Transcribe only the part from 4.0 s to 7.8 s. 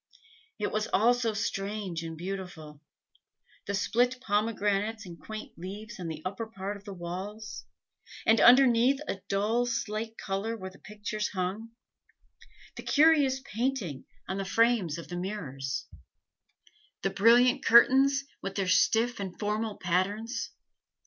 pomegranates and quaint leaves on the upper part of the walls,